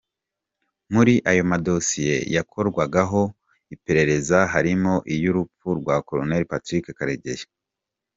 [0.93, 3.21] Muri ayo madosiye yakorwagaho
[3.75, 7.47] iperereza harimo iy’urupfu rwa Col Patrick Karegeya.